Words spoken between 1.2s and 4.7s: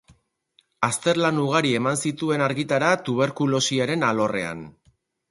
ugari eman zituen argitara tuberkulosiaren alorrean.